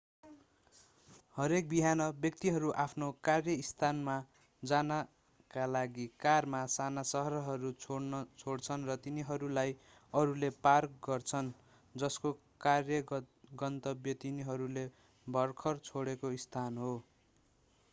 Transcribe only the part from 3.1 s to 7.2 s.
कार्यस्थानमा जानका लागि कारमा साना